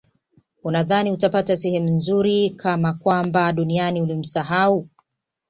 unadhani 0.63 1.11
utapata 1.11 1.57
sehemu 1.57 1.89
nzuri 1.89 2.49
kama 2.49 2.93
kwamba 2.93 3.53
duniani 3.53 4.01
ulimsahau 4.01 4.87